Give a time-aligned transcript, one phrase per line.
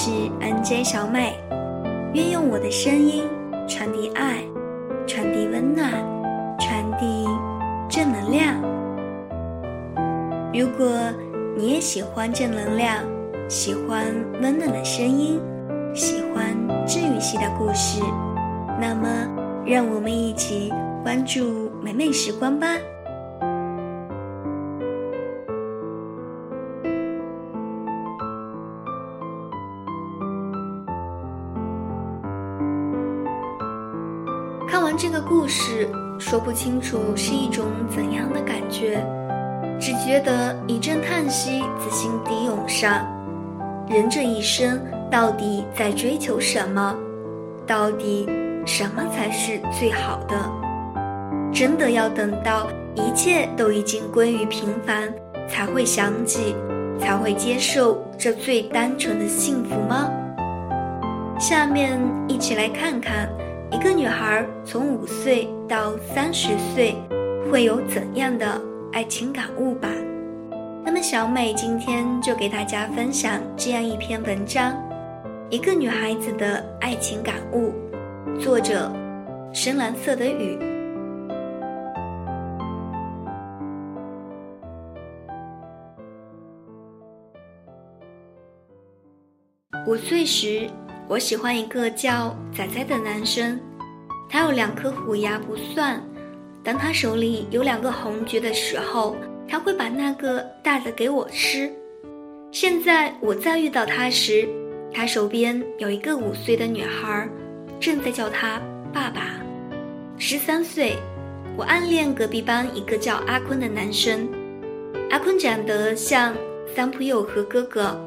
[0.00, 1.34] 是 NJ 小美，
[2.14, 3.24] 愿用我的声音
[3.66, 4.44] 传递爱，
[5.08, 5.90] 传递温暖，
[6.56, 7.26] 传递
[7.90, 8.54] 正能量。
[10.54, 10.88] 如果
[11.56, 13.02] 你也喜欢正能量，
[13.48, 14.04] 喜欢
[14.40, 15.40] 温暖的声音，
[15.92, 16.56] 喜欢
[16.86, 18.00] 治愈系的故事，
[18.80, 19.08] 那么
[19.66, 22.68] 让我们一起关注美美时光吧。
[34.70, 39.02] 看完这个故事，说不清楚是一种怎样的感觉，
[39.80, 43.06] 只觉得一阵叹息自心底涌上。
[43.88, 44.78] 人这一生
[45.10, 46.94] 到底在追求什么？
[47.66, 48.28] 到底
[48.66, 50.36] 什么才是最好的？
[51.50, 55.10] 真的要等到一切都已经归于平凡，
[55.48, 56.54] 才会想起，
[57.00, 60.10] 才会接受这最单纯的幸福吗？
[61.40, 63.26] 下面一起来看看。
[63.70, 66.94] 一个女孩从五岁到三十岁，
[67.50, 68.60] 会有怎样的
[68.92, 69.88] 爱情感悟吧？
[70.84, 74.74] 那么小美今天就给大家分享这样一篇文章：
[75.50, 77.74] 一个女孩子的爱情感悟。
[78.40, 78.90] 作者：
[79.52, 80.58] 深蓝色的雨。
[89.86, 90.68] 五岁时。
[91.08, 93.58] 我喜欢一个叫仔仔的男生，
[94.28, 96.02] 他有两颗虎牙不算，
[96.62, 99.16] 当他手里有两个红橘的时候，
[99.48, 101.72] 他会把那个大的给我吃。
[102.52, 104.46] 现在我再遇到他时，
[104.92, 107.26] 他手边有一个五岁的女孩，
[107.80, 108.60] 正在叫他
[108.92, 109.40] 爸爸。
[110.18, 110.98] 十三岁，
[111.56, 114.28] 我暗恋隔壁班一个叫阿坤的男生，
[115.08, 116.34] 阿坤长得像
[116.76, 117.98] 三浦友和哥哥，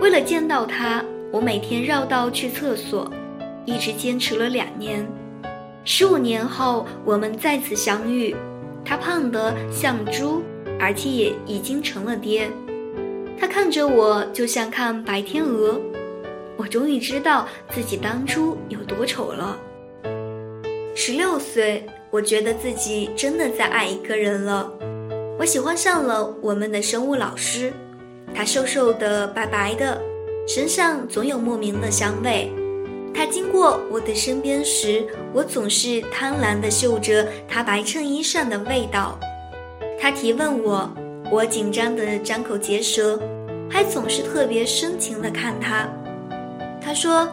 [0.00, 1.04] 为了见到他。
[1.34, 3.10] 我每天绕道去厕所，
[3.64, 5.04] 一直坚持了两年。
[5.84, 8.36] 十五年后，我们再次相遇，
[8.84, 10.42] 他胖得像猪，
[10.78, 12.48] 而且也已经成了爹。
[13.36, 15.80] 他看着我，就像看白天鹅。
[16.56, 19.58] 我终于知道自己当初有多丑了。
[20.94, 24.72] 十六岁，我觉得自己真的在爱一个人了。
[25.36, 27.72] 我喜欢上了我们的生物老师，
[28.32, 30.00] 他瘦瘦的，白白的。
[30.46, 32.52] 身上总有莫名的香味，
[33.14, 39.18] 他经过我的身边时，我总是贪婪地嗅着他白衬衣上的味道。
[39.98, 40.90] 他提问我，
[41.30, 43.18] 我紧张地张口结舌，
[43.70, 45.88] 还总是特别深情地看他。
[46.78, 47.26] 他说：“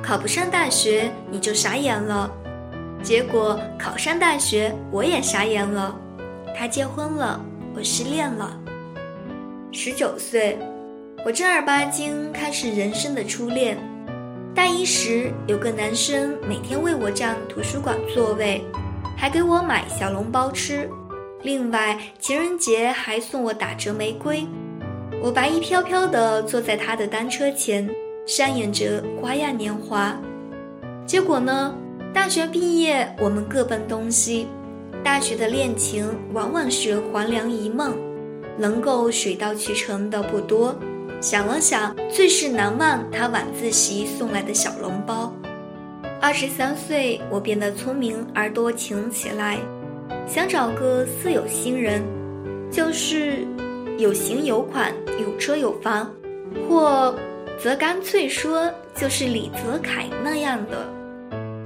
[0.00, 2.30] 考不上大学你就傻眼了。”
[3.02, 5.94] 结果考上大学，我也傻眼了。
[6.56, 7.40] 他结婚了，
[7.74, 8.56] 我失恋了。
[9.72, 10.56] 十九岁。
[11.24, 13.78] 我正儿八经开始人生的初恋。
[14.54, 18.62] 大一时，有个男生每天为我占图书馆座位，
[19.16, 20.86] 还给我买小笼包吃。
[21.42, 24.46] 另外，情人节还送我打折玫瑰。
[25.22, 27.88] 我白衣飘飘地坐在他的单车前，
[28.26, 30.14] 上演着花样年华。
[31.06, 31.74] 结果呢？
[32.12, 34.46] 大学毕业，我们各奔东西。
[35.02, 37.96] 大学的恋情往往是黄粱一梦，
[38.58, 40.78] 能够水到渠成的不多。
[41.24, 45.34] 想了想，最是难忘他晚自习送来的小笼包。
[46.20, 49.58] 二十三岁，我变得聪明而多情起来，
[50.28, 52.02] 想找个似有心人，
[52.70, 53.38] 就是
[53.96, 56.14] 有型有款、有车有房，
[56.68, 57.16] 或
[57.58, 60.86] 则干脆说就是李泽楷那样的。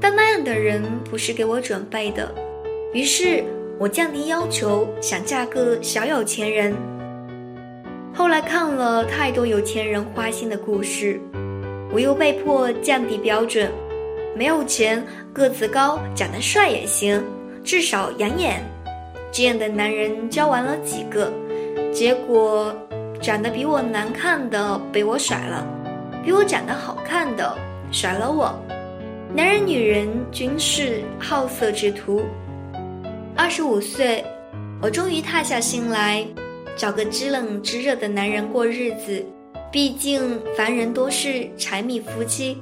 [0.00, 2.34] 但那样的人不是给我准备的，
[2.92, 3.44] 于是
[3.78, 6.74] 我降低要求，想嫁个小有钱人。
[8.16, 11.20] 后来看了太多有钱人花心的故事，
[11.92, 13.68] 我又被迫降低标准，
[14.36, 17.20] 没有钱，个子高，长得帅也行，
[17.64, 18.62] 至少养眼。
[19.32, 21.32] 这样的男人交完了几个，
[21.92, 22.72] 结果
[23.20, 25.66] 长得比我难看的被我甩了，
[26.24, 27.52] 比我长得好看的
[27.90, 28.56] 甩了我。
[29.34, 32.22] 男人女人均是好色之徒。
[33.34, 34.24] 二十五岁，
[34.80, 36.24] 我终于踏下心来。
[36.76, 39.24] 找个知冷知热的男人过日子，
[39.70, 42.60] 毕竟凡人多是柴米夫妻，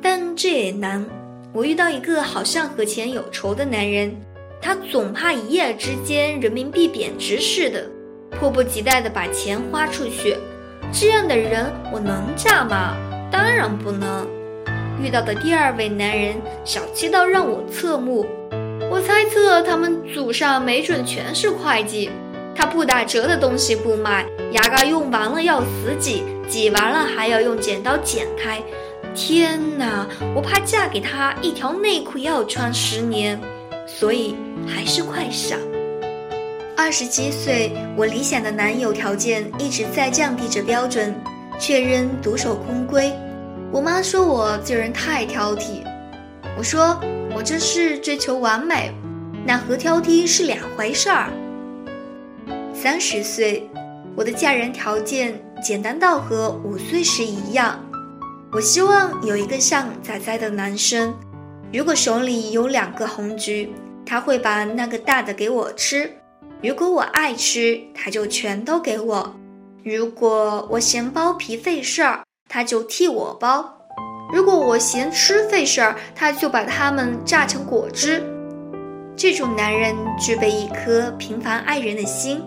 [0.00, 1.04] 但这也难。
[1.52, 4.14] 我遇到一个好像和钱有仇的男人，
[4.62, 7.86] 他总怕一夜之间人民币贬值似的，
[8.30, 10.36] 迫不及待地把钱花出去。
[10.90, 12.96] 这样的人我能嫁吗？
[13.30, 14.26] 当然不能。
[15.02, 16.34] 遇到的第二位男人
[16.64, 18.26] 小气到让我侧目，
[18.90, 22.10] 我猜测他们祖上没准全是会计。
[22.58, 28.60] 他不打折的东西不买，牙膏用完了要死挤，挤完了还要用剪刀剪开。
[29.14, 33.40] 天哪，我怕嫁给他一条内裤要穿十年，
[33.86, 34.34] 所以
[34.66, 35.56] 还是快闪。
[36.76, 41.14] 二十七岁，我理想的男友条件一直在降低着标准，
[41.60, 43.12] 却仍独守空闺。
[43.70, 45.84] 我妈说我这人太挑剔，
[46.58, 46.98] 我说
[47.36, 48.92] 我这是追求完美，
[49.46, 51.30] 那和挑剔是两回事儿。
[52.80, 53.68] 三十岁，
[54.14, 57.76] 我的嫁人条件简单到和五岁时一样。
[58.52, 61.12] 我希望有一个像仔仔的男生，
[61.72, 63.72] 如果手里有两个红橘，
[64.06, 66.08] 他会把那个大的给我吃；
[66.62, 69.28] 如果我爱吃，他就全都给我；
[69.82, 73.64] 如果我嫌剥皮费事儿，他就替我剥；
[74.32, 78.22] 如果我嫌吃费事儿，他就把它们榨成果汁。
[79.16, 82.40] 这种男人具备一颗平凡爱人的心。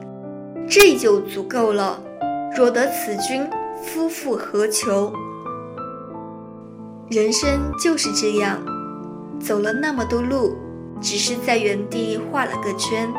[0.73, 2.01] 这就足够了。
[2.55, 3.45] 若得此君，
[3.83, 5.11] 夫复何求？
[7.09, 8.57] 人生就是这样，
[9.37, 10.55] 走了那么多路，
[11.01, 13.13] 只是在原地画了个圈。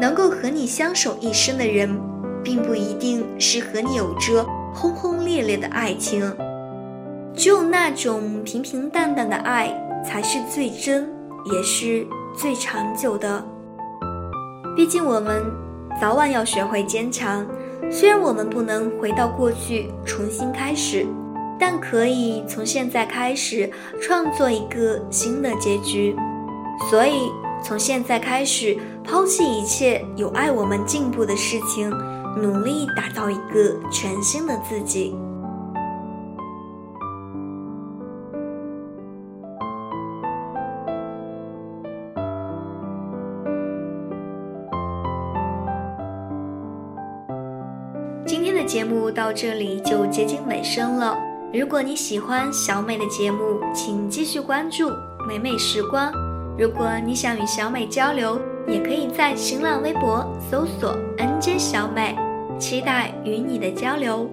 [0.00, 2.00] 能够和你相守一生的人，
[2.42, 4.42] 并不一定是和你有着
[4.72, 6.34] 轰轰烈烈的爱情。
[7.34, 11.06] 只有那种平平淡淡的爱，才是最真，
[11.52, 13.44] 也是最长久的。
[14.74, 15.67] 毕竟我们。
[16.00, 17.46] 早晚要学会坚强。
[17.90, 21.06] 虽然我们不能回到过去重新开始，
[21.58, 26.14] 但可以从现在开始创作一个新的结局。
[26.90, 27.30] 所以，
[27.64, 31.90] 从现在开始，抛弃一切有碍我们进步的事情，
[32.36, 35.16] 努力打造一个全新的自己。
[48.68, 51.16] 节目到这里就接近尾声了。
[51.54, 54.90] 如果你喜欢小美的节目，请继续关注
[55.26, 56.12] 美美时光。
[56.58, 62.14] 如果你想与小美交流，也可以在新浪微博搜索 “nj 小美”，
[62.60, 64.28] 期待与你的交流。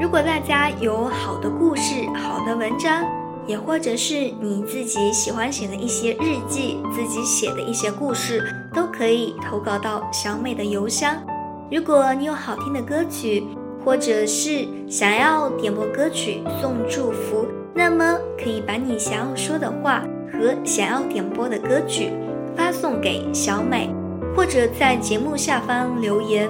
[0.00, 3.04] 如果大家有好的故事、好的文章，
[3.46, 8.42] 也或者是你自己喜欢写的一些日记、自己写的一些故事，
[8.72, 11.22] 都可以投稿到小美的邮箱。
[11.70, 13.44] 如果你有好听的歌曲，
[13.84, 22.10] 或者是想要点播歌曲送祝福，那么可以把你想要说的话和想要点播的歌曲
[22.56, 23.90] 发送给小美，
[24.36, 26.48] 或者在节目下方留言。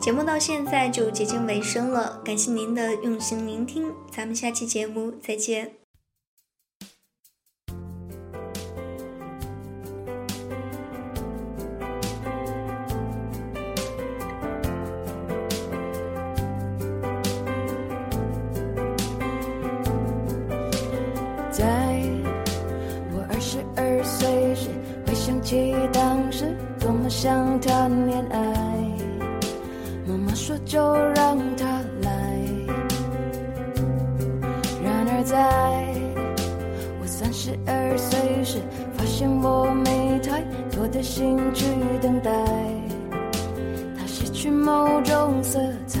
[0.00, 5.79] 节目到现在就接近尾声了，感谢您的用心聆听，咱们下期节目再见。
[25.92, 26.44] 当时
[26.78, 28.38] 多么想谈恋爱，
[30.06, 31.66] 妈妈说就让他
[32.02, 32.10] 来。
[34.82, 35.36] 然而在
[37.00, 38.58] 我三十二岁时，
[38.94, 41.64] 发现我没太多的兴趣
[42.00, 42.30] 等待，
[43.98, 46.00] 他失去某种色彩，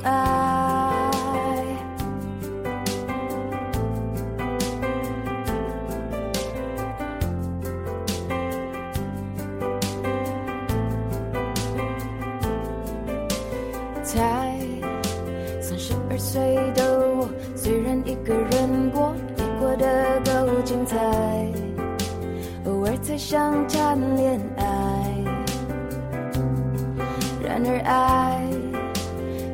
[27.65, 28.41] 而爱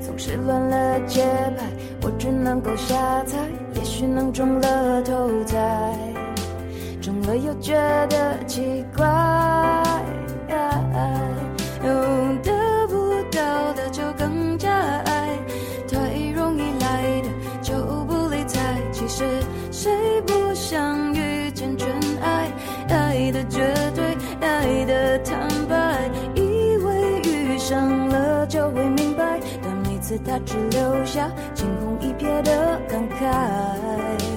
[0.02, 1.24] 总是乱了节
[1.58, 1.66] 拍，
[2.04, 3.38] 我只能够瞎猜，
[3.76, 5.58] 也许能中了头彩，
[7.02, 7.74] 中了又觉
[8.10, 9.06] 得奇怪。
[12.44, 12.96] 得不
[13.32, 14.70] 到的就更加
[15.06, 15.30] 爱，
[15.88, 15.98] 太
[16.36, 17.30] 容易来的
[17.62, 17.74] 就
[18.06, 18.60] 不理睬，
[18.92, 19.24] 其实
[19.72, 21.88] 谁不想遇见真
[22.22, 22.52] 爱？
[22.90, 23.62] 爱的绝
[30.08, 34.37] 次他只留下惊鸿一瞥的感慨。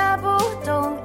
[0.00, 0.26] 他不
[0.64, 0.99] 懂